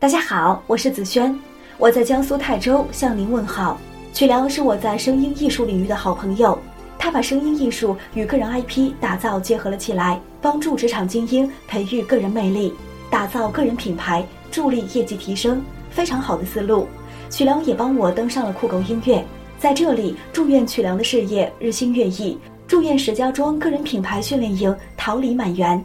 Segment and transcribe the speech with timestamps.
[0.00, 1.38] 大家好，我是子轩，
[1.76, 3.78] 我在江苏泰州向您问好。
[4.14, 6.58] 曲良是我在声音艺术领域的好朋友，
[6.98, 12.72] 他把声音艺术与个人 IP 打造结合了起来，帮助职场精英培育个人魅力，
[13.10, 16.88] 打造个人品牌，助力业绩提升，非常好的思路。
[17.28, 19.22] 曲良也帮我登上了酷狗音乐，
[19.58, 25.84] 在这里祝愿曲良的事业日新月异，祝愿石家庄个人品牌训练营桃李满园。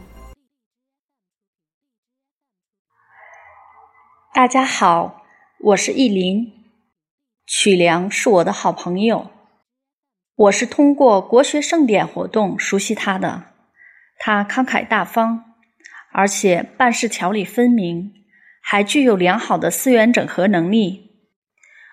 [4.36, 5.24] 大家好，
[5.60, 6.52] 我是易林，
[7.46, 9.30] 曲良是我的好朋友，
[10.36, 13.44] 我是通过国学盛典活动熟悉他的。
[14.18, 15.54] 他慷慨大方，
[16.12, 18.12] 而且办事条理分明，
[18.60, 21.12] 还具有良好的资源整合能力。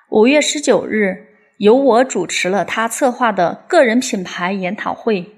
[0.10, 1.28] 五月十九日，
[1.60, 5.32] 由我主持了他策划的个人品牌研讨会，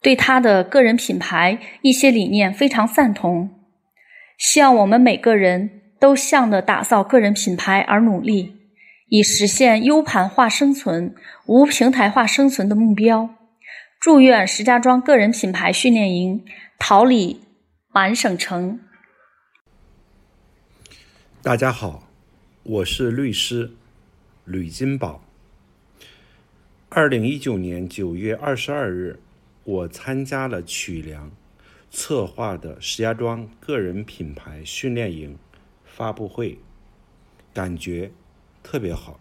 [0.00, 3.50] 对他的个人品牌一些理念非常赞同，
[4.38, 5.74] 希望我们每个人。
[5.98, 8.54] 都向着打造个人品牌而努力，
[9.08, 11.14] 以实现 U 盘化生存、
[11.46, 13.30] 无平台化生存的目标。
[14.00, 16.44] 祝愿石家庄个人品牌训练营
[16.78, 17.40] 桃李
[17.92, 18.78] 满省城。
[21.42, 22.08] 大家好，
[22.62, 23.72] 我是律师
[24.44, 25.24] 吕金宝。
[26.88, 29.18] 二零一九年九月二十二日，
[29.64, 31.30] 我参加了曲梁
[31.90, 35.36] 策划的石家庄个人品牌训练营。
[35.98, 36.60] 发布会
[37.52, 38.12] 感觉
[38.62, 39.18] 特别好。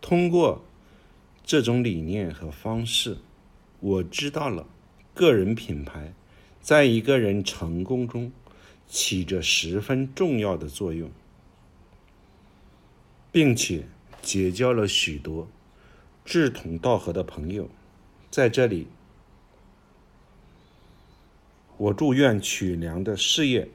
[0.00, 0.62] 通过
[1.42, 3.18] 这种理念和方式，
[3.80, 4.64] 我知道了
[5.12, 6.12] 个人品牌
[6.60, 8.30] 在一个人成功中
[8.86, 11.10] 起着十分重要的作用，
[13.32, 13.84] 并且
[14.20, 15.48] 结交了许多
[16.24, 17.68] 志同道合的朋友。
[18.30, 18.86] 在这里，
[21.76, 23.68] 我祝愿曲良的事业。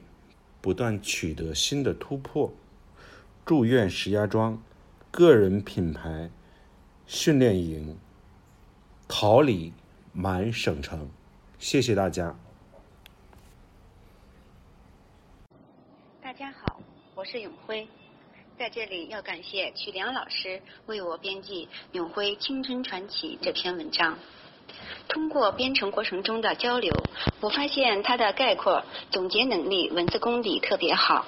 [0.68, 2.52] 不断取得新的突破，
[3.46, 4.62] 祝愿石家庄
[5.10, 6.28] 个人品牌
[7.06, 7.96] 训练营
[9.08, 9.72] 桃李
[10.12, 11.08] 满省城。
[11.58, 12.36] 谢谢大家。
[16.20, 16.78] 大家好，
[17.14, 17.88] 我是永辉，
[18.58, 24.18] 在这里要感谢曲良老师为我编辑《永辉青春传奇》这篇文章。
[25.08, 26.92] 通过编程过程中的交流，
[27.40, 31.26] 我发现他的概括总结能力、文字功底特别好，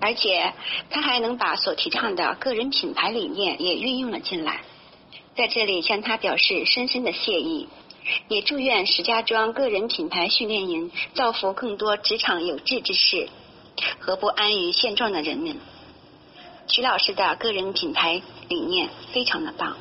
[0.00, 0.52] 而且
[0.90, 4.60] 他还能把所提倡的个人品牌理念也运用了进来。
[5.36, 7.68] 在这里向他表示深深的谢意，
[8.28, 13.28] 也祝愿石家庄个人品牌训练营造福更多职场有志之士
[13.98, 15.56] 和不安于现状的人们。
[16.68, 19.76] 徐老师的个人品牌理念非常的棒。